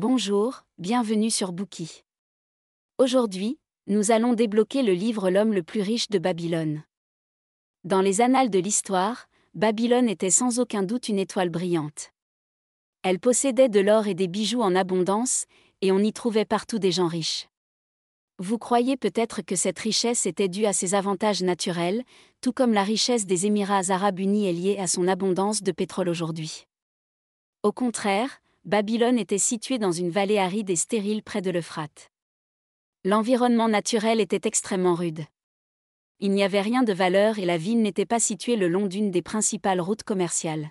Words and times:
Bonjour, 0.00 0.62
bienvenue 0.78 1.28
sur 1.28 1.50
Bookie. 1.50 2.04
Aujourd'hui, 2.98 3.58
nous 3.88 4.12
allons 4.12 4.34
débloquer 4.34 4.84
le 4.84 4.92
livre 4.92 5.28
L'homme 5.28 5.52
le 5.52 5.64
plus 5.64 5.80
riche 5.80 6.08
de 6.08 6.20
Babylone. 6.20 6.84
Dans 7.82 8.00
les 8.00 8.20
annales 8.20 8.48
de 8.48 8.60
l'histoire, 8.60 9.26
Babylone 9.54 10.08
était 10.08 10.30
sans 10.30 10.60
aucun 10.60 10.84
doute 10.84 11.08
une 11.08 11.18
étoile 11.18 11.48
brillante. 11.48 12.12
Elle 13.02 13.18
possédait 13.18 13.68
de 13.68 13.80
l'or 13.80 14.06
et 14.06 14.14
des 14.14 14.28
bijoux 14.28 14.62
en 14.62 14.76
abondance, 14.76 15.46
et 15.80 15.90
on 15.90 15.98
y 15.98 16.12
trouvait 16.12 16.44
partout 16.44 16.78
des 16.78 16.92
gens 16.92 17.08
riches. 17.08 17.48
Vous 18.38 18.56
croyez 18.56 18.96
peut-être 18.96 19.42
que 19.42 19.56
cette 19.56 19.80
richesse 19.80 20.26
était 20.26 20.46
due 20.46 20.66
à 20.66 20.72
ses 20.72 20.94
avantages 20.94 21.42
naturels, 21.42 22.04
tout 22.40 22.52
comme 22.52 22.72
la 22.72 22.84
richesse 22.84 23.26
des 23.26 23.46
Émirats 23.46 23.90
arabes 23.90 24.20
unis 24.20 24.46
est 24.46 24.52
liée 24.52 24.78
à 24.78 24.86
son 24.86 25.08
abondance 25.08 25.64
de 25.64 25.72
pétrole 25.72 26.08
aujourd'hui. 26.08 26.68
Au 27.64 27.72
contraire, 27.72 28.40
Babylone 28.68 29.18
était 29.18 29.38
située 29.38 29.78
dans 29.78 29.92
une 29.92 30.10
vallée 30.10 30.36
aride 30.36 30.68
et 30.68 30.76
stérile 30.76 31.22
près 31.22 31.40
de 31.40 31.50
l'Euphrate. 31.50 32.10
L'environnement 33.02 33.66
naturel 33.66 34.20
était 34.20 34.46
extrêmement 34.46 34.94
rude. 34.94 35.24
Il 36.20 36.32
n'y 36.32 36.42
avait 36.42 36.60
rien 36.60 36.82
de 36.82 36.92
valeur 36.92 37.38
et 37.38 37.46
la 37.46 37.56
ville 37.56 37.80
n'était 37.80 38.04
pas 38.04 38.20
située 38.20 38.56
le 38.56 38.68
long 38.68 38.86
d'une 38.86 39.10
des 39.10 39.22
principales 39.22 39.80
routes 39.80 40.02
commerciales. 40.02 40.68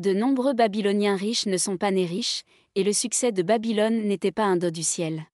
De 0.00 0.12
nombreux 0.12 0.52
Babyloniens 0.52 1.16
riches 1.16 1.46
ne 1.46 1.56
sont 1.56 1.76
pas 1.76 1.90
nés 1.90 2.06
riches, 2.06 2.44
et 2.76 2.84
le 2.84 2.92
succès 2.92 3.32
de 3.32 3.42
Babylone 3.42 4.06
n'était 4.06 4.30
pas 4.30 4.44
un 4.44 4.56
dos 4.56 4.70
du 4.70 4.84
ciel. 4.84 5.24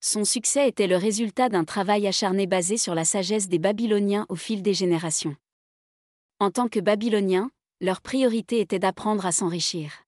Son 0.00 0.24
succès 0.24 0.66
était 0.66 0.88
le 0.88 0.96
résultat 0.96 1.48
d'un 1.48 1.62
travail 1.62 2.08
acharné 2.08 2.48
basé 2.48 2.76
sur 2.76 2.96
la 2.96 3.04
sagesse 3.04 3.46
des 3.46 3.60
Babyloniens 3.60 4.26
au 4.28 4.34
fil 4.34 4.62
des 4.62 4.74
générations. 4.74 5.36
En 6.40 6.50
tant 6.50 6.66
que 6.66 6.80
Babyloniens, 6.80 7.52
leur 7.80 8.00
priorité 8.00 8.58
était 8.58 8.80
d'apprendre 8.80 9.26
à 9.26 9.30
s'enrichir. 9.30 10.01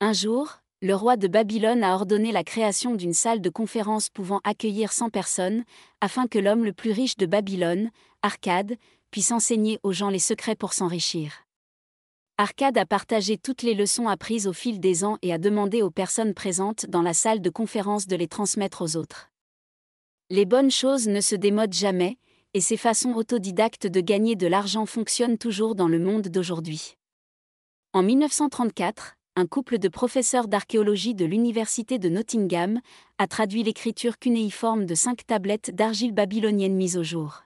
Un 0.00 0.12
jour, 0.12 0.58
le 0.82 0.94
roi 0.94 1.16
de 1.16 1.28
Babylone 1.28 1.84
a 1.84 1.94
ordonné 1.94 2.32
la 2.32 2.44
création 2.44 2.94
d'une 2.94 3.14
salle 3.14 3.40
de 3.40 3.48
conférence 3.48 4.10
pouvant 4.10 4.40
accueillir 4.44 4.92
100 4.92 5.10
personnes, 5.10 5.64
afin 6.00 6.26
que 6.26 6.38
l'homme 6.38 6.64
le 6.64 6.72
plus 6.72 6.90
riche 6.90 7.16
de 7.16 7.26
Babylone, 7.26 7.90
Arcade, 8.20 8.76
puisse 9.10 9.30
enseigner 9.30 9.78
aux 9.82 9.92
gens 9.92 10.10
les 10.10 10.18
secrets 10.18 10.56
pour 10.56 10.72
s'enrichir. 10.72 11.44
Arcade 12.36 12.76
a 12.76 12.84
partagé 12.84 13.38
toutes 13.38 13.62
les 13.62 13.74
leçons 13.74 14.08
apprises 14.08 14.48
au 14.48 14.52
fil 14.52 14.80
des 14.80 15.04
ans 15.04 15.18
et 15.22 15.32
a 15.32 15.38
demandé 15.38 15.82
aux 15.82 15.90
personnes 15.90 16.34
présentes 16.34 16.86
dans 16.86 17.02
la 17.02 17.14
salle 17.14 17.40
de 17.40 17.50
conférence 17.50 18.08
de 18.08 18.16
les 18.16 18.26
transmettre 18.26 18.82
aux 18.82 18.96
autres. 18.96 19.30
Les 20.30 20.44
bonnes 20.44 20.72
choses 20.72 21.06
ne 21.06 21.20
se 21.20 21.36
démodent 21.36 21.72
jamais, 21.72 22.18
et 22.52 22.60
ces 22.60 22.76
façons 22.76 23.14
autodidactes 23.14 23.86
de 23.86 24.00
gagner 24.00 24.34
de 24.34 24.48
l'argent 24.48 24.84
fonctionnent 24.84 25.38
toujours 25.38 25.76
dans 25.76 25.88
le 25.88 26.00
monde 26.00 26.28
d'aujourd'hui. 26.28 26.96
En 27.92 28.02
1934, 28.02 29.16
un 29.36 29.46
couple 29.46 29.78
de 29.78 29.88
professeurs 29.88 30.46
d'archéologie 30.46 31.14
de 31.14 31.24
l'université 31.24 31.98
de 31.98 32.08
Nottingham 32.08 32.80
a 33.18 33.26
traduit 33.26 33.64
l'écriture 33.64 34.18
cunéiforme 34.18 34.86
de 34.86 34.94
cinq 34.94 35.26
tablettes 35.26 35.74
d'argile 35.74 36.12
babylonienne 36.12 36.76
mises 36.76 36.96
au 36.96 37.02
jour. 37.02 37.42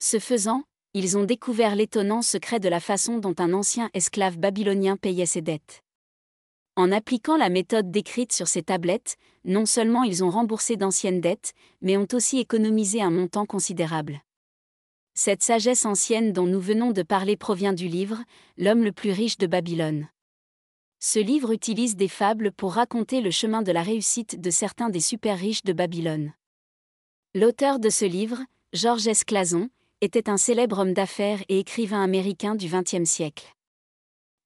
Ce 0.00 0.18
faisant, 0.18 0.64
ils 0.94 1.16
ont 1.16 1.24
découvert 1.24 1.76
l'étonnant 1.76 2.22
secret 2.22 2.58
de 2.58 2.68
la 2.68 2.80
façon 2.80 3.18
dont 3.18 3.34
un 3.38 3.52
ancien 3.52 3.90
esclave 3.94 4.38
babylonien 4.38 4.96
payait 4.96 5.26
ses 5.26 5.42
dettes. 5.42 5.84
En 6.74 6.90
appliquant 6.90 7.36
la 7.36 7.48
méthode 7.48 7.90
décrite 7.92 8.32
sur 8.32 8.48
ces 8.48 8.62
tablettes, 8.62 9.16
non 9.44 9.66
seulement 9.66 10.02
ils 10.02 10.24
ont 10.24 10.30
remboursé 10.30 10.76
d'anciennes 10.76 11.20
dettes, 11.20 11.52
mais 11.80 11.96
ont 11.96 12.08
aussi 12.12 12.38
économisé 12.38 13.02
un 13.02 13.10
montant 13.10 13.46
considérable. 13.46 14.20
Cette 15.14 15.42
sagesse 15.42 15.84
ancienne 15.84 16.32
dont 16.32 16.46
nous 16.46 16.60
venons 16.60 16.90
de 16.92 17.02
parler 17.02 17.36
provient 17.36 17.72
du 17.72 17.88
livre 17.88 18.18
L'homme 18.56 18.84
le 18.84 18.92
plus 18.92 19.10
riche 19.10 19.38
de 19.38 19.46
Babylone. 19.46 20.08
Ce 21.00 21.20
livre 21.20 21.52
utilise 21.52 21.94
des 21.94 22.08
fables 22.08 22.50
pour 22.50 22.72
raconter 22.72 23.20
le 23.20 23.30
chemin 23.30 23.62
de 23.62 23.70
la 23.70 23.82
réussite 23.82 24.40
de 24.40 24.50
certains 24.50 24.90
des 24.90 24.98
super 24.98 25.38
riches 25.38 25.62
de 25.62 25.72
Babylone. 25.72 26.32
L'auteur 27.36 27.78
de 27.78 27.88
ce 27.88 28.04
livre, 28.04 28.40
Georges 28.72 29.06
S. 29.06 29.22
Clason, 29.22 29.70
était 30.00 30.28
un 30.28 30.36
célèbre 30.36 30.80
homme 30.80 30.94
d'affaires 30.94 31.40
et 31.48 31.60
écrivain 31.60 32.02
américain 32.02 32.56
du 32.56 32.68
XXe 32.68 33.08
siècle. 33.08 33.54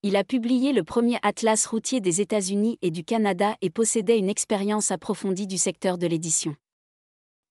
Il 0.03 0.15
a 0.15 0.25
publié 0.25 0.75
le 0.75 0.85
premier 0.85 1.17
atlas 1.23 1.65
routier 1.65 2.01
des 2.01 2.21
États-Unis 2.21 2.79
et 2.83 2.91
du 2.91 3.03
Canada 3.03 3.57
et 3.63 3.71
possédait 3.71 4.19
une 4.19 4.29
expérience 4.29 4.91
approfondie 4.91 5.47
du 5.47 5.57
secteur 5.57 5.97
de 5.97 6.07
l'édition. 6.07 6.55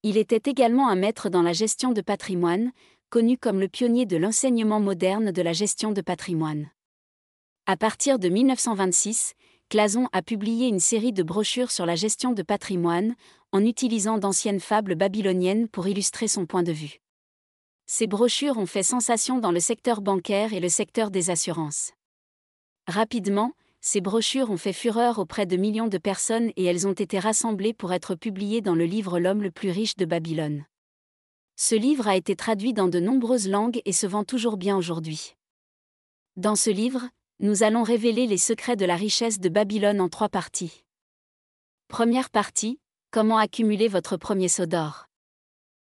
Il 0.04 0.18
était 0.18 0.50
également 0.50 0.90
un 0.90 0.96
maître 0.96 1.30
dans 1.30 1.42
la 1.42 1.54
gestion 1.54 1.92
de 1.92 2.02
patrimoine, 2.02 2.72
connu 3.10 3.38
comme 3.38 3.60
le 3.60 3.68
pionnier 3.68 4.06
de 4.06 4.18
l'enseignement 4.18 4.80
moderne 4.80 5.32
de 5.32 5.42
la 5.42 5.54
gestion 5.54 5.92
de 5.92 6.02
patrimoine. 6.02 6.70
À 7.68 7.78
partir 7.78 8.18
de 8.18 8.28
1926, 8.28 9.34
Clason 9.70 10.08
a 10.14 10.22
publié 10.22 10.68
une 10.68 10.80
série 10.80 11.14
de 11.14 11.22
brochures 11.22 11.70
sur 11.70 11.86
la 11.86 11.96
gestion 11.96 12.34
de 12.34 12.42
patrimoine, 12.42 13.16
en 13.52 13.64
utilisant 13.64 14.18
d'anciennes 14.18 14.60
fables 14.60 14.96
babyloniennes 14.96 15.68
pour 15.68 15.88
illustrer 15.88 16.28
son 16.28 16.46
point 16.46 16.64
de 16.64 16.72
vue. 16.72 17.02
Ces 17.86 18.08
brochures 18.08 18.58
ont 18.58 18.66
fait 18.66 18.84
sensation 18.84 19.38
dans 19.38 19.52
le 19.52 19.60
secteur 19.60 20.02
bancaire 20.02 20.54
et 20.54 20.60
le 20.60 20.70
secteur 20.70 21.12
des 21.12 21.30
assurances. 21.30 21.92
Rapidement, 22.88 23.54
ces 23.80 24.02
brochures 24.02 24.50
ont 24.50 24.58
fait 24.58 24.74
fureur 24.74 25.20
auprès 25.20 25.46
de 25.46 25.56
millions 25.56 25.88
de 25.88 25.98
personnes 25.98 26.52
et 26.56 26.66
elles 26.66 26.88
ont 26.88 26.94
été 26.94 27.20
rassemblées 27.20 27.74
pour 27.74 27.94
être 27.94 28.16
publiées 28.16 28.62
dans 28.62 28.76
le 28.76 28.86
livre 28.86 29.20
L'homme 29.20 29.44
le 29.44 29.52
plus 29.52 29.72
riche 29.72 29.96
de 29.98 30.06
Babylone. 30.06 30.66
Ce 31.58 31.76
livre 31.76 32.08
a 32.08 32.16
été 32.16 32.36
traduit 32.36 32.74
dans 32.74 32.88
de 32.88 33.00
nombreuses 33.00 33.48
langues 33.48 33.82
et 33.86 33.94
se 33.94 34.08
vend 34.08 34.24
toujours 34.24 34.58
bien 34.58 34.76
aujourd'hui. 34.76 35.36
Dans 36.38 36.56
ce 36.56 36.70
livre, 36.70 37.10
nous 37.42 37.64
allons 37.64 37.82
révéler 37.82 38.28
les 38.28 38.38
secrets 38.38 38.76
de 38.76 38.86
la 38.86 38.96
richesse 38.96 39.40
de 39.40 39.50
Babylone 39.50 40.00
en 40.00 40.10
trois 40.10 40.30
parties. 40.30 40.84
Première 41.88 42.30
partie, 42.30 42.80
comment 43.10 43.40
accumuler 43.40 43.88
votre 43.88 44.16
premier 44.16 44.48
saut 44.48 44.68
d'or. 44.68 45.08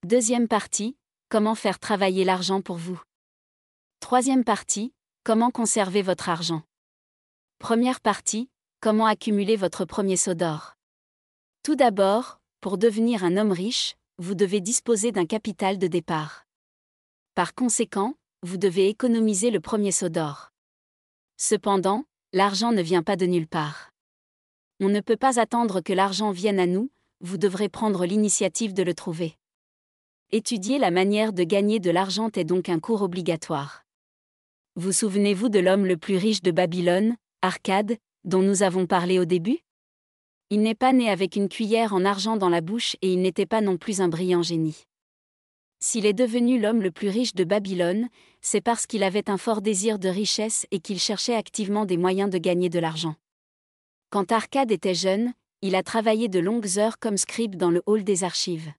Deuxième 0.03 0.47
partie, 0.47 0.97
comment 1.29 1.53
faire 1.53 1.77
travailler 1.77 2.23
l'argent 2.23 2.61
pour 2.61 2.77
vous. 2.77 2.99
Troisième 3.99 4.43
partie, 4.43 4.91
comment 5.23 5.51
conserver 5.51 6.01
votre 6.01 6.29
argent. 6.29 6.63
Première 7.59 8.01
partie, 8.01 8.49
comment 8.81 9.05
accumuler 9.05 9.55
votre 9.55 9.85
premier 9.85 10.17
saut 10.17 10.33
d'or. 10.33 10.73
Tout 11.61 11.75
d'abord, 11.75 12.39
pour 12.59 12.79
devenir 12.79 13.23
un 13.23 13.37
homme 13.37 13.51
riche, 13.51 13.97
vous 14.17 14.33
devez 14.33 14.61
disposer 14.61 15.11
d'un 15.11 15.27
capital 15.27 15.77
de 15.77 15.85
départ. 15.85 16.47
Par 17.35 17.53
conséquent, 17.53 18.15
vous 18.41 18.57
devez 18.57 18.89
économiser 18.89 19.51
le 19.51 19.59
premier 19.59 19.91
saut 19.91 20.09
d'or. 20.09 20.54
Cependant, 21.37 22.05
l'argent 22.31 22.71
ne 22.71 22.81
vient 22.81 23.03
pas 23.03 23.17
de 23.17 23.25
nulle 23.25 23.47
part. 23.47 23.91
On 24.79 24.87
ne 24.87 25.01
peut 25.01 25.17
pas 25.17 25.39
attendre 25.39 25.81
que 25.81 25.91
l'argent 25.91 26.31
vienne 26.31 26.59
à 26.59 26.65
nous, 26.65 26.89
vous 27.19 27.37
devrez 27.37 27.67
prendre 27.67 28.05
l'initiative 28.05 28.73
de 28.73 28.83
le 28.83 28.93
trouver. 28.93 29.35
Étudier 30.31 30.79
la 30.79 30.91
manière 30.91 31.33
de 31.33 31.43
gagner 31.43 31.79
de 31.79 31.91
l'argent 31.91 32.29
est 32.35 32.45
donc 32.45 32.69
un 32.69 32.79
cours 32.79 33.01
obligatoire. 33.01 33.83
Vous 34.75 34.91
souvenez-vous 34.91 35.49
de 35.49 35.59
l'homme 35.59 35.85
le 35.85 35.97
plus 35.97 36.17
riche 36.17 36.41
de 36.41 36.51
Babylone, 36.51 37.15
Arcade, 37.41 37.97
dont 38.23 38.41
nous 38.41 38.63
avons 38.63 38.85
parlé 38.85 39.19
au 39.19 39.25
début? 39.25 39.59
Il 40.49 40.61
n'est 40.61 40.75
pas 40.75 40.93
né 40.93 41.09
avec 41.09 41.35
une 41.35 41.49
cuillère 41.49 41.93
en 41.93 42.05
argent 42.05 42.37
dans 42.37 42.49
la 42.49 42.61
bouche 42.61 42.95
et 43.01 43.11
il 43.11 43.21
n'était 43.21 43.45
pas 43.45 43.61
non 43.61 43.77
plus 43.77 43.99
un 43.99 44.07
brillant 44.07 44.41
génie. 44.41 44.85
S'il 45.79 46.05
est 46.05 46.13
devenu 46.13 46.59
l'homme 46.59 46.81
le 46.81 46.91
plus 46.91 47.09
riche 47.09 47.35
de 47.35 47.43
Babylone, 47.43 48.09
c'est 48.41 48.61
parce 48.61 48.87
qu'il 48.87 49.03
avait 49.03 49.29
un 49.29 49.37
fort 49.37 49.61
désir 49.61 49.99
de 49.99 50.09
richesse 50.09 50.65
et 50.71 50.79
qu'il 50.79 50.99
cherchait 50.99 51.35
activement 51.35 51.85
des 51.85 51.97
moyens 51.97 52.29
de 52.29 52.37
gagner 52.37 52.69
de 52.69 52.79
l'argent. 52.79 53.15
Quand 54.09 54.31
Arcade 54.31 54.71
était 54.71 54.95
jeune, 54.95 55.33
il 55.61 55.75
a 55.75 55.83
travaillé 55.83 56.27
de 56.27 56.39
longues 56.39 56.77
heures 56.77 56.99
comme 56.99 57.17
scribe 57.17 57.55
dans 57.55 57.71
le 57.71 57.81
hall 57.85 58.03
des 58.03 58.23
archives. 58.23 58.71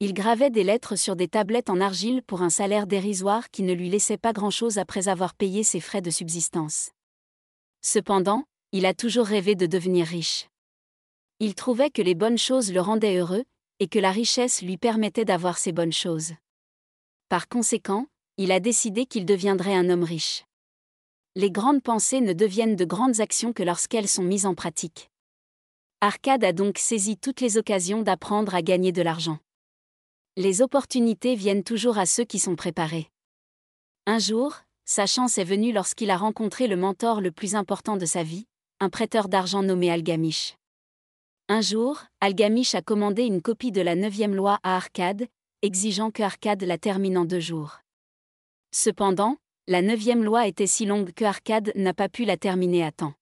Il 0.00 0.12
gravait 0.12 0.50
des 0.50 0.64
lettres 0.64 0.96
sur 0.96 1.16
des 1.16 1.28
tablettes 1.28 1.70
en 1.70 1.80
argile 1.80 2.22
pour 2.22 2.42
un 2.42 2.50
salaire 2.50 2.86
dérisoire 2.86 3.50
qui 3.50 3.62
ne 3.62 3.72
lui 3.72 3.88
laissait 3.88 4.18
pas 4.18 4.32
grand-chose 4.32 4.78
après 4.78 5.08
avoir 5.08 5.34
payé 5.34 5.62
ses 5.62 5.80
frais 5.80 6.02
de 6.02 6.10
subsistance. 6.10 6.90
Cependant, 7.80 8.44
il 8.72 8.86
a 8.86 8.94
toujours 8.94 9.26
rêvé 9.26 9.54
de 9.54 9.66
devenir 9.66 10.06
riche. 10.06 10.48
Il 11.38 11.54
trouvait 11.54 11.90
que 11.90 12.02
les 12.02 12.14
bonnes 12.14 12.38
choses 12.38 12.72
le 12.72 12.80
rendaient 12.80 13.16
heureux, 13.16 13.44
et 13.84 13.86
que 13.86 13.98
la 13.98 14.12
richesse 14.12 14.62
lui 14.62 14.78
permettait 14.78 15.26
d'avoir 15.26 15.58
ces 15.58 15.70
bonnes 15.70 15.92
choses. 15.92 16.32
Par 17.28 17.48
conséquent, 17.48 18.06
il 18.38 18.50
a 18.50 18.58
décidé 18.58 19.04
qu'il 19.04 19.26
deviendrait 19.26 19.74
un 19.74 19.90
homme 19.90 20.04
riche. 20.04 20.46
Les 21.34 21.50
grandes 21.50 21.82
pensées 21.82 22.22
ne 22.22 22.32
deviennent 22.32 22.76
de 22.76 22.86
grandes 22.86 23.20
actions 23.20 23.52
que 23.52 23.62
lorsqu'elles 23.62 24.08
sont 24.08 24.22
mises 24.22 24.46
en 24.46 24.54
pratique. 24.54 25.10
Arcade 26.00 26.44
a 26.44 26.54
donc 26.54 26.78
saisi 26.78 27.18
toutes 27.18 27.42
les 27.42 27.58
occasions 27.58 28.00
d'apprendre 28.00 28.54
à 28.54 28.62
gagner 28.62 28.90
de 28.90 29.02
l'argent. 29.02 29.38
Les 30.38 30.62
opportunités 30.62 31.34
viennent 31.34 31.62
toujours 31.62 31.98
à 31.98 32.06
ceux 32.06 32.24
qui 32.24 32.38
sont 32.38 32.56
préparés. 32.56 33.10
Un 34.06 34.18
jour, 34.18 34.62
sa 34.86 35.04
chance 35.04 35.36
est 35.36 35.44
venue 35.44 35.74
lorsqu'il 35.74 36.10
a 36.10 36.16
rencontré 36.16 36.68
le 36.68 36.76
mentor 36.76 37.20
le 37.20 37.32
plus 37.32 37.54
important 37.54 37.98
de 37.98 38.06
sa 38.06 38.22
vie, 38.22 38.46
un 38.80 38.88
prêteur 38.88 39.28
d'argent 39.28 39.62
nommé 39.62 39.90
Algamish. 39.90 40.56
Un 41.48 41.60
jour, 41.60 42.02
Algamish 42.22 42.74
a 42.74 42.80
commandé 42.80 43.24
une 43.24 43.42
copie 43.42 43.70
de 43.70 43.82
la 43.82 43.96
neuvième 43.96 44.34
loi 44.34 44.60
à 44.62 44.76
Arcade, 44.76 45.26
exigeant 45.60 46.10
que 46.10 46.22
Arcade 46.22 46.62
la 46.62 46.78
termine 46.78 47.18
en 47.18 47.26
deux 47.26 47.40
jours. 47.40 47.80
Cependant, 48.70 49.36
la 49.68 49.82
neuvième 49.82 50.24
loi 50.24 50.46
était 50.46 50.66
si 50.66 50.86
longue 50.86 51.12
que 51.12 51.26
Arcade 51.26 51.70
n'a 51.74 51.92
pas 51.92 52.08
pu 52.08 52.24
la 52.24 52.38
terminer 52.38 52.82
à 52.82 52.92
temps. 52.92 53.12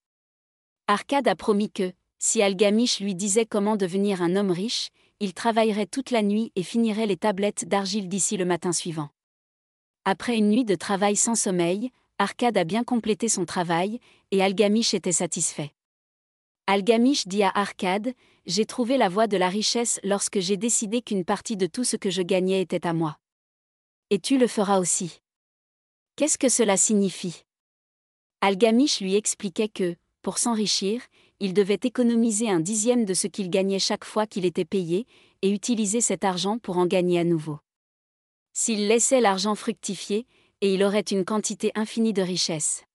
Arcade 0.87 1.27
a 1.27 1.35
promis 1.35 1.69
que, 1.69 1.91
si 2.17 2.41
Algamish 2.41 3.01
lui 3.01 3.13
disait 3.13 3.45
comment 3.45 3.75
devenir 3.75 4.21
un 4.21 4.37
homme 4.37 4.51
riche, 4.51 4.87
il 5.19 5.33
travaillerait 5.33 5.85
toute 5.85 6.09
la 6.09 6.21
nuit 6.21 6.53
et 6.55 6.63
finirait 6.63 7.07
les 7.07 7.17
tablettes 7.17 7.67
d'argile 7.67 8.07
d'ici 8.07 8.37
le 8.37 8.45
matin 8.45 8.71
suivant. 8.71 9.09
Après 10.05 10.37
une 10.37 10.47
nuit 10.47 10.65
de 10.65 10.75
travail 10.75 11.17
sans 11.17 11.35
sommeil, 11.35 11.91
Arcade 12.19 12.55
a 12.55 12.63
bien 12.63 12.85
complété 12.85 13.27
son 13.27 13.43
travail, 13.43 13.99
et 14.31 14.41
Algamish 14.41 14.93
était 14.93 15.11
satisfait. 15.11 15.73
Algamish 16.65 17.27
dit 17.27 17.43
à 17.43 17.51
Arcade 17.53 18.13
J'ai 18.45 18.65
trouvé 18.65 18.95
la 18.95 19.09
voie 19.09 19.27
de 19.27 19.35
la 19.35 19.49
richesse 19.49 19.99
lorsque 20.03 20.39
j'ai 20.39 20.55
décidé 20.55 21.01
qu'une 21.01 21.25
partie 21.25 21.57
de 21.57 21.65
tout 21.65 21.83
ce 21.83 21.97
que 21.97 22.09
je 22.09 22.21
gagnais 22.21 22.61
était 22.61 22.87
à 22.87 22.93
moi. 22.93 23.17
Et 24.09 24.19
tu 24.19 24.37
le 24.37 24.47
feras 24.47 24.79
aussi. 24.79 25.19
Qu'est-ce 26.15 26.37
que 26.37 26.47
cela 26.47 26.77
signifie? 26.77 27.43
Algamish 28.39 29.01
lui 29.01 29.15
expliquait 29.15 29.67
que, 29.67 29.97
pour 30.21 30.37
s'enrichir, 30.37 31.01
il 31.41 31.53
devait 31.53 31.79
économiser 31.83 32.49
un 32.49 32.61
dixième 32.61 33.03
de 33.03 33.13
ce 33.13 33.27
qu'il 33.27 33.49
gagnait 33.49 33.79
chaque 33.79 34.05
fois 34.05 34.25
qu'il 34.25 34.45
était 34.45 34.63
payé, 34.63 35.05
et 35.41 35.49
utiliser 35.49 35.99
cet 35.99 36.23
argent 36.23 36.59
pour 36.59 36.77
en 36.77 36.85
gagner 36.85 37.19
à 37.19 37.25
nouveau. 37.25 37.59
S'il 38.53 38.87
laissait 38.87 39.19
l'argent 39.19 39.55
fructifier, 39.55 40.25
et 40.61 40.73
il 40.73 40.83
aurait 40.83 41.01
une 41.01 41.25
quantité 41.25 41.73
infinie 41.75 42.13
de 42.13 42.21
richesses. 42.21 42.85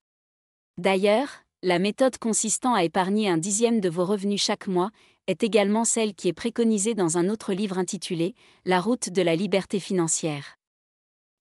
D'ailleurs, 0.79 1.45
la 1.63 1.81
méthode 1.81 2.19
consistant 2.19 2.75
à 2.75 2.85
épargner 2.85 3.29
un 3.29 3.37
dixième 3.37 3.81
de 3.81 3.89
vos 3.89 4.05
revenus 4.05 4.43
chaque 4.43 4.69
mois 4.69 4.91
est 5.27 5.43
également 5.43 5.85
celle 5.85 6.15
qui 6.15 6.29
est 6.29 6.33
préconisée 6.33 6.95
dans 6.95 7.19
un 7.19 7.29
autre 7.29 7.53
livre 7.53 7.79
intitulé 7.79 8.35
La 8.65 8.81
route 8.81 9.11
de 9.11 9.23
la 9.23 9.35
liberté 9.35 9.81
financière. 9.81 10.57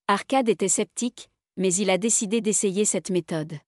Arcade 0.08 0.50
était 0.50 0.68
sceptique, 0.68 1.30
mais 1.56 1.74
il 1.74 1.90
a 1.92 2.00
décidé 2.00 2.42
d'essayer 2.42 2.84
cette 2.84 3.12
méthode. 3.12 3.60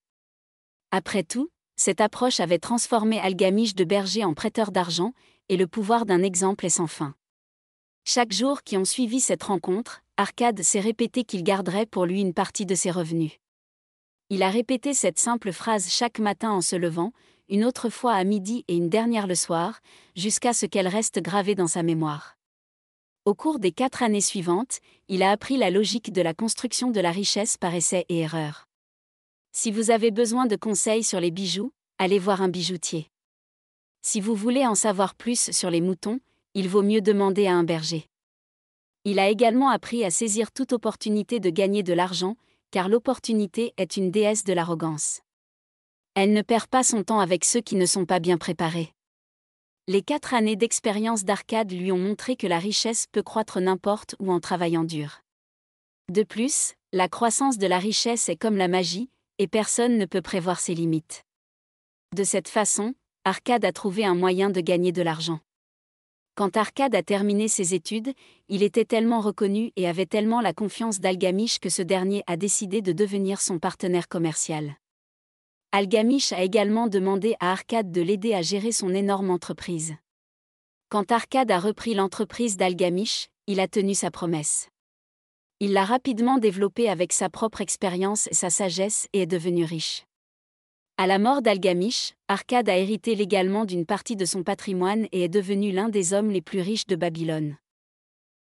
Après 0.91 1.23
tout, 1.23 1.49
cette 1.75 2.01
approche 2.01 2.39
avait 2.39 2.57
transformé 2.57 3.19
Algamish 3.19 3.75
de 3.75 3.83
berger 3.83 4.25
en 4.25 4.33
prêteur 4.33 4.71
d'argent, 4.71 5.13
et 5.49 5.57
le 5.57 5.67
pouvoir 5.67 6.05
d'un 6.05 6.23
exemple 6.23 6.65
est 6.65 6.69
sans 6.69 6.87
fin. 6.87 7.13
Chaque 8.05 8.33
jour 8.33 8.63
qui 8.63 8.75
ont 8.75 8.85
suivi 8.85 9.19
cette 9.19 9.43
rencontre, 9.43 10.01
Arcade 10.17 10.63
s'est 10.63 10.79
répété 10.79 11.23
qu'il 11.23 11.43
garderait 11.43 11.85
pour 11.85 12.05
lui 12.05 12.21
une 12.21 12.33
partie 12.33 12.65
de 12.65 12.75
ses 12.75 12.91
revenus. 12.91 13.33
Il 14.31 14.43
a 14.43 14.49
répété 14.51 14.93
cette 14.93 15.17
simple 15.17 15.51
phrase 15.51 15.89
chaque 15.89 16.19
matin 16.19 16.51
en 16.51 16.61
se 16.61 16.75
levant, 16.75 17.13
une 17.49 17.65
autre 17.65 17.89
fois 17.89 18.13
à 18.13 18.23
midi 18.23 18.63
et 18.67 18.75
une 18.75 18.89
dernière 18.89 19.25
le 19.25 19.33
soir, 19.33 19.79
jusqu'à 20.15 20.53
ce 20.53 20.67
qu'elle 20.67 20.87
reste 20.87 21.19
gravée 21.19 21.55
dans 21.55 21.67
sa 21.67 21.81
mémoire. 21.81 22.37
Au 23.25 23.33
cours 23.33 23.57
des 23.57 23.71
quatre 23.71 24.03
années 24.03 24.21
suivantes, 24.21 24.79
il 25.07 25.23
a 25.23 25.31
appris 25.31 25.57
la 25.57 25.71
logique 25.71 26.13
de 26.13 26.21
la 26.21 26.35
construction 26.35 26.91
de 26.91 26.99
la 26.99 27.11
richesse 27.11 27.57
par 27.57 27.73
essai 27.73 28.05
et 28.07 28.19
erreur. 28.19 28.67
Si 29.51 29.71
vous 29.71 29.89
avez 29.89 30.11
besoin 30.11 30.45
de 30.45 30.55
conseils 30.55 31.03
sur 31.03 31.19
les 31.19 31.31
bijoux, 31.31 31.71
allez 31.97 32.19
voir 32.19 32.43
un 32.43 32.49
bijoutier. 32.49 33.07
Si 34.03 34.21
vous 34.21 34.35
voulez 34.35 34.65
en 34.65 34.75
savoir 34.75 35.15
plus 35.15 35.51
sur 35.51 35.71
les 35.71 35.81
moutons, 35.81 36.19
il 36.53 36.69
vaut 36.69 36.83
mieux 36.83 37.01
demander 37.01 37.47
à 37.47 37.55
un 37.55 37.63
berger. 37.63 38.05
Il 39.05 39.17
a 39.17 39.27
également 39.27 39.69
appris 39.69 40.05
à 40.05 40.11
saisir 40.11 40.51
toute 40.51 40.71
opportunité 40.71 41.39
de 41.39 41.49
gagner 41.49 41.81
de 41.81 41.93
l'argent, 41.93 42.35
car 42.71 42.89
l'opportunité 42.89 43.73
est 43.77 43.97
une 43.97 44.11
déesse 44.11 44.43
de 44.43 44.53
l'arrogance. 44.53 45.21
Elle 46.15 46.33
ne 46.33 46.41
perd 46.41 46.67
pas 46.67 46.83
son 46.83 47.03
temps 47.03 47.19
avec 47.19 47.45
ceux 47.45 47.61
qui 47.61 47.75
ne 47.75 47.85
sont 47.85 48.05
pas 48.05 48.19
bien 48.19 48.37
préparés. 48.37 48.93
Les 49.87 50.01
quatre 50.01 50.33
années 50.33 50.55
d'expérience 50.55 51.23
d'Arcade 51.23 51.71
lui 51.71 51.91
ont 51.91 51.97
montré 51.97 52.35
que 52.35 52.45
la 52.47 52.59
richesse 52.59 53.07
peut 53.11 53.23
croître 53.23 53.59
n'importe 53.59 54.15
où 54.19 54.31
en 54.31 54.39
travaillant 54.39 54.83
dur. 54.83 55.21
De 56.09 56.23
plus, 56.23 56.73
la 56.91 57.07
croissance 57.07 57.57
de 57.57 57.67
la 57.67 57.79
richesse 57.79 58.29
est 58.29 58.35
comme 58.35 58.57
la 58.57 58.67
magie, 58.67 59.09
et 59.37 59.47
personne 59.47 59.97
ne 59.97 60.05
peut 60.05 60.21
prévoir 60.21 60.59
ses 60.59 60.75
limites. 60.75 61.23
De 62.15 62.23
cette 62.23 62.49
façon, 62.49 62.93
Arcade 63.23 63.65
a 63.65 63.71
trouvé 63.71 64.05
un 64.05 64.15
moyen 64.15 64.49
de 64.49 64.61
gagner 64.61 64.91
de 64.91 65.01
l'argent. 65.01 65.39
Quand 66.39 66.55
Arcade 66.55 66.95
a 66.95 67.03
terminé 67.03 67.49
ses 67.49 67.73
études, 67.73 68.13
il 68.47 68.63
était 68.63 68.85
tellement 68.85 69.19
reconnu 69.19 69.73
et 69.75 69.89
avait 69.89 70.05
tellement 70.05 70.39
la 70.39 70.53
confiance 70.53 71.01
d'Algamish 71.01 71.59
que 71.59 71.67
ce 71.67 71.81
dernier 71.81 72.23
a 72.27 72.37
décidé 72.37 72.81
de 72.81 72.93
devenir 72.93 73.41
son 73.41 73.59
partenaire 73.59 74.07
commercial. 74.07 74.77
Algamish 75.73 76.31
a 76.31 76.41
également 76.41 76.87
demandé 76.87 77.35
à 77.41 77.51
Arcade 77.51 77.91
de 77.91 77.99
l'aider 77.99 78.33
à 78.33 78.41
gérer 78.41 78.71
son 78.71 78.93
énorme 78.93 79.31
entreprise. 79.31 79.95
Quand 80.87 81.11
Arcade 81.11 81.51
a 81.51 81.59
repris 81.59 81.93
l'entreprise 81.93 82.55
d'Algamish, 82.55 83.27
il 83.47 83.59
a 83.59 83.67
tenu 83.67 83.93
sa 83.93 84.09
promesse. 84.09 84.69
Il 85.59 85.73
l'a 85.73 85.83
rapidement 85.83 86.37
développée 86.37 86.87
avec 86.87 87.11
sa 87.11 87.27
propre 87.27 87.59
expérience 87.59 88.27
et 88.27 88.33
sa 88.33 88.49
sagesse 88.49 89.09
et 89.11 89.23
est 89.23 89.27
devenu 89.27 89.65
riche. 89.65 90.05
À 90.99 91.07
la 91.07 91.17
mort 91.17 91.41
d'Algamish, 91.41 92.11
Arcade 92.27 92.67
a 92.67 92.77
hérité 92.77 93.15
légalement 93.15 93.63
d'une 93.63 93.85
partie 93.85 94.17
de 94.17 94.25
son 94.25 94.43
patrimoine 94.43 95.07
et 95.13 95.23
est 95.23 95.29
devenu 95.29 95.71
l'un 95.71 95.87
des 95.87 96.11
hommes 96.11 96.29
les 96.29 96.41
plus 96.41 96.59
riches 96.59 96.87
de 96.87 96.97
Babylone. 96.97 97.55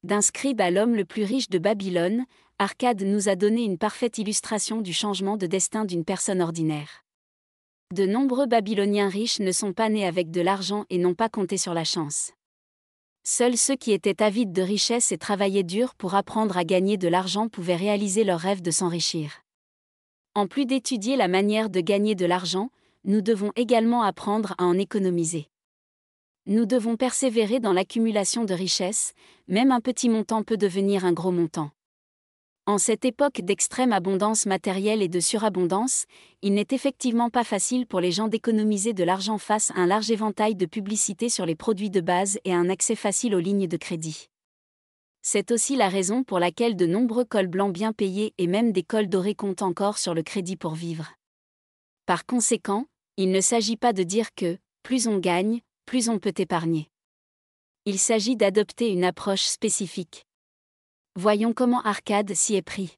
D'un 0.03 0.21
scribe 0.21 0.61
à 0.61 0.71
l'homme 0.71 0.95
le 0.95 1.03
plus 1.03 1.25
riche 1.25 1.49
de 1.49 1.57
Babylone, 1.57 2.23
Arcade 2.57 3.01
nous 3.01 3.27
a 3.27 3.35
donné 3.35 3.65
une 3.65 3.77
parfaite 3.77 4.19
illustration 4.19 4.79
du 4.79 4.93
changement 4.93 5.35
de 5.35 5.47
destin 5.47 5.83
d'une 5.83 6.05
personne 6.05 6.41
ordinaire. 6.41 7.03
De 7.93 8.05
nombreux 8.05 8.45
Babyloniens 8.45 9.09
riches 9.09 9.41
ne 9.41 9.51
sont 9.51 9.73
pas 9.73 9.89
nés 9.89 10.07
avec 10.07 10.31
de 10.31 10.39
l'argent 10.39 10.85
et 10.89 10.97
n'ont 10.97 11.13
pas 11.13 11.27
compté 11.27 11.57
sur 11.57 11.73
la 11.73 11.83
chance. 11.83 12.31
Seuls 13.25 13.57
ceux 13.57 13.75
qui 13.75 13.91
étaient 13.91 14.23
avides 14.23 14.53
de 14.53 14.61
richesse 14.61 15.11
et 15.11 15.17
travaillaient 15.17 15.63
dur 15.63 15.93
pour 15.93 16.15
apprendre 16.15 16.55
à 16.55 16.63
gagner 16.63 16.95
de 16.95 17.09
l'argent 17.09 17.49
pouvaient 17.49 17.75
réaliser 17.75 18.23
leur 18.23 18.39
rêve 18.39 18.61
de 18.61 18.71
s'enrichir. 18.71 19.44
En 20.37 20.47
plus 20.47 20.65
d'étudier 20.65 21.15
la 21.15 21.29
manière 21.29 21.69
de 21.69 21.79
gagner 21.79 22.13
de 22.13 22.25
l'argent, 22.25 22.69
nous 23.05 23.21
devons 23.21 23.53
également 23.55 24.03
apprendre 24.03 24.53
à 24.57 24.65
en 24.65 24.77
économiser. 24.77 25.47
Nous 26.45 26.65
devons 26.65 26.97
persévérer 26.97 27.61
dans 27.61 27.71
l'accumulation 27.71 28.43
de 28.43 28.53
richesses, 28.53 29.13
même 29.47 29.71
un 29.71 29.79
petit 29.79 30.09
montant 30.09 30.43
peut 30.43 30.57
devenir 30.57 31.05
un 31.05 31.13
gros 31.13 31.31
montant. 31.31 31.71
En 32.65 32.77
cette 32.77 33.05
époque 33.05 33.41
d'extrême 33.43 33.93
abondance 33.93 34.45
matérielle 34.45 35.01
et 35.01 35.07
de 35.07 35.21
surabondance, 35.21 36.03
il 36.41 36.53
n'est 36.53 36.67
effectivement 36.71 37.29
pas 37.29 37.45
facile 37.45 37.87
pour 37.87 38.01
les 38.01 38.11
gens 38.11 38.27
d'économiser 38.27 38.91
de 38.91 39.05
l'argent 39.05 39.37
face 39.37 39.71
à 39.71 39.79
un 39.79 39.87
large 39.87 40.11
éventail 40.11 40.55
de 40.55 40.65
publicités 40.65 41.29
sur 41.29 41.45
les 41.45 41.55
produits 41.55 41.91
de 41.91 42.01
base 42.01 42.39
et 42.43 42.53
un 42.53 42.69
accès 42.69 42.95
facile 42.95 43.35
aux 43.35 43.39
lignes 43.39 43.67
de 43.67 43.77
crédit. 43.77 44.29
C'est 45.27 45.49
aussi 45.49 45.75
la 45.75 45.89
raison 45.89 46.23
pour 46.23 46.37
laquelle 46.37 46.75
de 46.75 46.85
nombreux 46.85 47.25
cols 47.25 47.47
blancs 47.47 47.73
bien 47.73 47.93
payés 47.93 48.35
et 48.37 48.45
même 48.45 48.71
des 48.71 48.83
cols 48.83 49.09
dorés 49.09 49.33
comptent 49.33 49.63
encore 49.63 49.97
sur 49.97 50.13
le 50.13 50.21
crédit 50.21 50.55
pour 50.55 50.75
vivre. 50.75 51.15
Par 52.05 52.27
conséquent, 52.27 52.85
il 53.17 53.31
ne 53.31 53.41
s'agit 53.41 53.75
pas 53.75 53.91
de 53.91 54.03
dire 54.03 54.35
que, 54.35 54.59
plus 54.83 55.07
on 55.07 55.17
gagne, 55.17 55.61
plus 55.87 56.09
on 56.09 56.19
peut 56.19 56.33
épargner. 56.37 56.91
Il 57.85 57.97
s'agit 57.97 58.35
d'adopter 58.35 58.91
une 58.91 59.03
approche 59.03 59.41
spécifique. 59.41 60.27
Voyons 61.15 61.53
comment 61.53 61.81
Arcade 61.81 62.35
s'y 62.35 62.53
est 62.53 62.61
pris. 62.61 62.95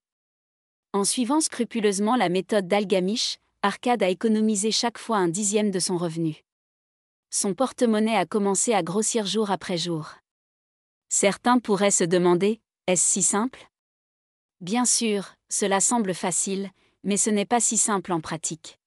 En 0.91 1.05
suivant 1.05 1.39
scrupuleusement 1.39 2.17
la 2.17 2.27
méthode 2.27 2.67
d'Algamish, 2.67 3.37
Arcade 3.61 4.03
a 4.03 4.09
économisé 4.09 4.71
chaque 4.71 4.97
fois 4.97 5.15
un 5.15 5.29
dixième 5.29 5.71
de 5.71 5.79
son 5.79 5.95
revenu. 5.95 6.43
Son 7.29 7.53
porte-monnaie 7.53 8.17
a 8.17 8.25
commencé 8.25 8.73
à 8.73 8.83
grossir 8.83 9.25
jour 9.25 9.49
après 9.49 9.77
jour. 9.77 10.15
Certains 11.09 11.59
pourraient 11.59 11.91
se 11.91 12.03
demander, 12.03 12.59
est-ce 12.85 13.05
si 13.05 13.21
simple? 13.21 13.69
Bien 14.59 14.83
sûr, 14.83 15.35
cela 15.49 15.79
semble 15.79 16.13
facile, 16.13 16.69
mais 17.03 17.15
ce 17.15 17.29
n'est 17.29 17.45
pas 17.45 17.61
si 17.61 17.77
simple 17.77 18.11
en 18.11 18.19
pratique. 18.19 18.79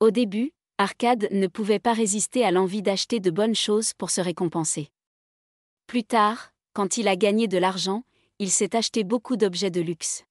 Au 0.00 0.10
début, 0.10 0.52
Arcade 0.76 1.28
ne 1.30 1.46
pouvait 1.46 1.78
pas 1.78 1.92
résister 1.92 2.44
à 2.44 2.50
l'envie 2.50 2.82
d'acheter 2.82 3.20
de 3.20 3.30
bonnes 3.30 3.54
choses 3.54 3.94
pour 3.94 4.10
se 4.10 4.20
récompenser. 4.20 4.90
Plus 5.86 6.04
tard, 6.04 6.52
quand 6.72 6.96
il 6.96 7.08
a 7.08 7.16
gagné 7.16 7.48
de 7.48 7.58
l'argent, 7.58 8.04
il 8.38 8.50
s'est 8.50 8.76
acheté 8.76 9.04
beaucoup 9.04 9.36
d'objets 9.36 9.70
de 9.70 9.80
luxe. 9.80 10.24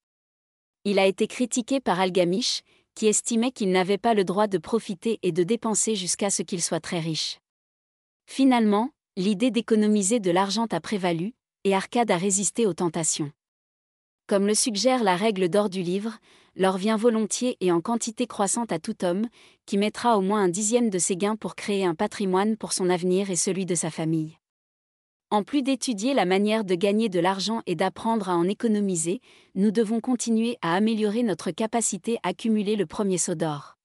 Il 0.86 1.00
a 1.00 1.06
été 1.06 1.28
critiqué 1.28 1.80
par 1.80 2.00
Algamish, 2.00 2.62
qui 2.96 3.08
estimait 3.08 3.52
qu'il 3.52 3.72
n'avait 3.72 3.98
pas 3.98 4.14
le 4.14 4.24
droit 4.24 4.48
de 4.48 4.58
profiter 4.58 5.20
et 5.24 5.32
de 5.32 5.44
dépenser 5.44 5.96
jusqu'à 5.96 6.30
ce 6.30 6.42
qu'il 6.42 6.62
soit 6.62 6.80
très 6.80 7.00
riche. 7.00 7.40
Finalement, 8.26 8.92
l'idée 9.20 9.52
d'économiser 9.52 10.22
de 10.22 10.32
l'argent 10.32 10.66
a 10.72 10.80
prévalu, 10.80 11.34
et 11.66 11.76
Arcade 11.76 12.10
a 12.10 12.16
résisté 12.16 12.66
aux 12.66 12.74
tentations. 12.74 13.34
Comme 14.28 14.48
le 14.48 14.54
suggère 14.54 15.04
la 15.04 15.18
règle 15.18 15.50
d'or 15.50 15.70
du 15.70 15.84
livre, 15.84 16.20
l'or 16.56 16.78
vient 16.78 16.96
volontiers 16.96 17.58
et 17.60 17.70
en 17.74 17.82
quantité 17.82 18.28
croissante 18.28 18.72
à 18.72 18.80
tout 18.80 19.04
homme, 19.04 19.28
qui 19.66 19.78
mettra 19.78 20.18
au 20.18 20.22
moins 20.22 20.44
un 20.44 20.48
dixième 20.48 20.90
de 20.90 20.98
ses 21.00 21.18
gains 21.18 21.36
pour 21.36 21.56
créer 21.56 21.84
un 21.84 21.96
patrimoine 21.96 22.56
pour 22.56 22.72
son 22.72 22.90
avenir 22.90 23.30
et 23.30 23.36
celui 23.36 23.66
de 23.66 23.76
sa 23.76 23.92
famille. 23.92 24.38
En 25.32 25.44
plus 25.44 25.64
d'étudier 25.64 26.14
la 26.14 26.26
manière 26.26 26.64
de 26.64 26.76
gagner 26.76 27.10
de 27.10 27.20
l'argent 27.20 27.62
et 27.66 27.76
d'apprendre 27.76 28.30
à 28.30 28.38
en 28.38 28.48
économiser, 28.48 29.20
nous 29.54 29.72
devons 29.72 30.00
continuer 30.00 30.58
à 30.62 30.76
améliorer 30.76 31.24
notre 31.24 31.52
capacité 31.52 32.20
à 32.24 32.30
accumuler 32.30 32.78
le 32.78 32.86
premier 32.86 33.18
saut 33.18 33.36
d'or. 33.36 33.79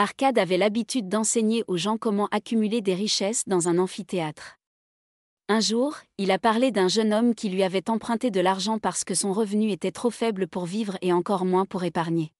Arcade 0.00 0.38
avait 0.38 0.56
l'habitude 0.56 1.10
d'enseigner 1.10 1.62
aux 1.66 1.76
gens 1.76 1.98
comment 1.98 2.26
accumuler 2.30 2.80
des 2.80 2.94
richesses 2.94 3.46
dans 3.46 3.68
un 3.68 3.76
amphithéâtre. 3.76 4.56
Un 5.50 5.60
jour, 5.60 5.94
il 6.16 6.30
a 6.30 6.38
parlé 6.38 6.70
d'un 6.70 6.88
jeune 6.88 7.12
homme 7.12 7.34
qui 7.34 7.50
lui 7.50 7.62
avait 7.62 7.90
emprunté 7.90 8.30
de 8.30 8.40
l'argent 8.40 8.78
parce 8.78 9.04
que 9.04 9.14
son 9.14 9.34
revenu 9.34 9.70
était 9.70 9.90
trop 9.90 10.08
faible 10.08 10.48
pour 10.48 10.64
vivre 10.64 10.96
et 11.02 11.12
encore 11.12 11.44
moins 11.44 11.66
pour 11.66 11.84
épargner. 11.84 12.32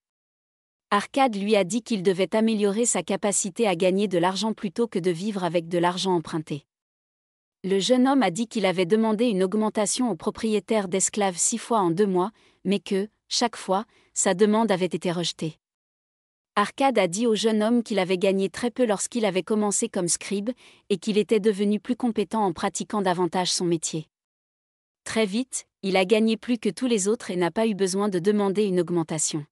Arcade 0.91 1.37
lui 1.37 1.55
a 1.55 1.65
dit 1.65 1.83
qu'il 1.83 2.03
devait 2.03 2.35
améliorer 2.35 2.87
sa 2.87 3.03
capacité 3.03 3.69
à 3.69 3.77
gagner 3.77 4.09
de 4.09 4.17
l'argent 4.17 4.55
plutôt 4.55 4.89
que 4.89 4.99
de 4.99 5.11
vivre 5.11 5.45
avec 5.45 5.69
de 5.69 5.77
l'argent 5.77 6.15
emprunté. 6.15 6.65
Le 7.63 7.79
jeune 7.79 8.09
homme 8.09 8.23
a 8.23 8.31
dit 8.31 8.49
qu'il 8.49 8.65
avait 8.65 8.87
demandé 8.87 9.27
une 9.27 9.43
augmentation 9.43 10.11
au 10.11 10.17
propriétaire 10.17 10.89
d'esclaves 10.89 11.37
six 11.37 11.59
fois 11.59 11.81
en 11.81 11.91
deux 11.91 12.07
mois, 12.07 12.31
mais 12.65 12.81
que, 12.81 13.07
chaque 13.29 13.57
fois, 13.57 13.85
sa 14.15 14.33
demande 14.33 14.73
avait 14.73 14.87
été 14.87 15.13
rejetée. 15.13 15.59
Arcade 16.61 16.99
a 16.99 17.09
dit 17.09 17.27
au 17.27 17.35
jeune 17.35 17.63
homme 17.63 17.83
qu'il 17.83 17.99
avait 17.99 18.19
gagné 18.19 18.51
très 18.51 18.71
peu 18.71 18.85
lorsqu'il 18.85 19.25
avait 19.25 19.43
commencé 19.43 19.89
comme 19.89 20.09
scribe, 20.09 20.51
et 20.91 20.99
qu'il 20.99 21.17
était 21.17 21.41
devenu 21.41 21.81
plus 21.81 21.97
compétent 21.97 22.45
en 22.45 22.53
pratiquant 22.53 23.01
davantage 23.01 23.51
son 23.51 23.65
métier. 23.65 24.09
Très 25.05 25.25
vite, 25.25 25.65
il 25.81 25.97
a 25.97 26.05
gagné 26.05 26.37
plus 26.37 26.59
que 26.59 26.69
tous 26.69 26.87
les 26.87 27.09
autres 27.09 27.31
et 27.31 27.37
n'a 27.37 27.51
pas 27.51 27.67
eu 27.67 27.75
besoin 27.75 28.11
de 28.11 28.19
demander 28.19 28.65
une 28.65 28.79
augmentation. 28.79 29.47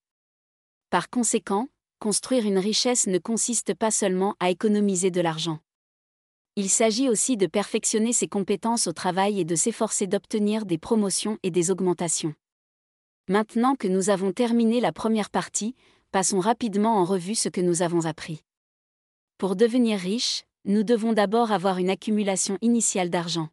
Par 0.90 1.08
conséquent, 1.08 1.68
construire 1.98 2.44
une 2.44 2.58
richesse 2.58 3.06
ne 3.06 3.16
consiste 3.16 3.72
pas 3.72 3.90
seulement 3.90 4.34
à 4.38 4.50
économiser 4.50 5.10
de 5.10 5.22
l'argent. 5.22 5.60
Il 6.56 6.68
s'agit 6.68 7.08
aussi 7.08 7.38
de 7.38 7.46
perfectionner 7.46 8.12
ses 8.12 8.28
compétences 8.28 8.86
au 8.86 8.92
travail 8.92 9.40
et 9.40 9.46
de 9.46 9.54
s'efforcer 9.54 10.08
d'obtenir 10.08 10.66
des 10.66 10.76
promotions 10.76 11.38
et 11.42 11.50
des 11.50 11.70
augmentations. 11.70 12.34
Maintenant 13.30 13.76
que 13.76 13.88
nous 13.88 14.10
avons 14.10 14.32
terminé 14.32 14.80
la 14.80 14.92
première 14.92 15.30
partie, 15.30 15.74
passons 16.10 16.40
rapidement 16.40 16.96
en 16.96 17.04
revue 17.04 17.34
ce 17.34 17.48
que 17.48 17.60
nous 17.60 17.82
avons 17.82 18.06
appris. 18.06 18.42
Pour 19.36 19.56
devenir 19.56 19.98
riche, 19.98 20.44
nous 20.64 20.82
devons 20.82 21.12
d'abord 21.12 21.52
avoir 21.52 21.78
une 21.78 21.90
accumulation 21.90 22.58
initiale 22.60 23.10
d'argent. 23.10 23.48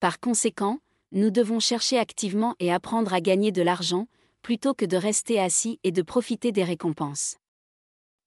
Par 0.00 0.20
conséquent, 0.20 0.78
nous 1.12 1.30
devons 1.30 1.60
chercher 1.60 1.98
activement 1.98 2.54
et 2.60 2.72
apprendre 2.72 3.14
à 3.14 3.20
gagner 3.20 3.52
de 3.52 3.62
l'argent, 3.62 4.06
plutôt 4.42 4.74
que 4.74 4.84
de 4.84 4.96
rester 4.96 5.40
assis 5.40 5.80
et 5.84 5.92
de 5.92 6.02
profiter 6.02 6.52
des 6.52 6.64
récompenses. 6.64 7.38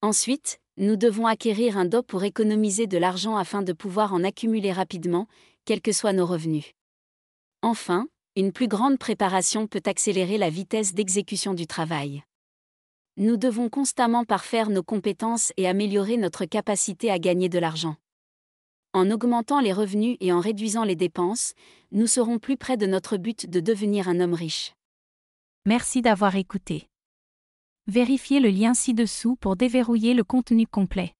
Ensuite, 0.01 0.59
nous 0.77 0.95
devons 0.95 1.25
acquérir 1.25 1.77
un 1.77 1.85
dos 1.85 2.03
pour 2.03 2.23
économiser 2.23 2.87
de 2.87 2.97
l'argent 2.97 3.35
afin 3.35 3.61
de 3.61 3.73
pouvoir 3.73 4.13
en 4.13 4.23
accumuler 4.23 4.71
rapidement, 4.71 5.27
quels 5.65 5.81
que 5.81 5.91
soient 5.91 6.13
nos 6.13 6.25
revenus. 6.25 6.73
Enfin, 7.61 8.07
une 8.35 8.51
plus 8.51 8.67
grande 8.67 8.99
préparation 8.99 9.67
peut 9.67 9.81
accélérer 9.85 10.37
la 10.37 10.49
vitesse 10.49 10.93
d'exécution 10.93 11.53
du 11.53 11.65
travail. 11.65 12.23
Nous 13.19 13.35
devons 13.35 13.67
constamment 13.67 14.25
parfaire 14.25 14.69
nos 14.69 14.83
compétences 14.83 15.51
et 15.57 15.67
améliorer 15.67 16.17
notre 16.17 16.45
capacité 16.45 17.09
à 17.09 17.17
gagner 17.17 17.49
de 17.49 17.57
l'argent. 17.57 17.95
En 18.93 19.09
augmentant 19.09 19.59
les 19.59 19.73
revenus 19.73 20.17
et 20.19 20.31
en 20.31 20.39
réduisant 20.39 20.83
les 20.83 20.95
dépenses, 20.95 21.53
nous 21.91 22.05
serons 22.05 22.37
plus 22.37 22.57
près 22.57 22.77
de 22.77 22.85
notre 22.85 23.17
but 23.17 23.49
de 23.49 23.59
devenir 23.59 24.07
un 24.07 24.19
homme 24.19 24.35
riche. 24.35 24.73
Merci 25.65 26.03
d'avoir 26.03 26.35
écouté. 26.35 26.87
Vérifiez 27.87 28.39
le 28.39 28.49
lien 28.49 28.75
ci-dessous 28.75 29.35
pour 29.37 29.55
déverrouiller 29.55 30.13
le 30.13 30.23
contenu 30.23 30.67
complet. 30.67 31.16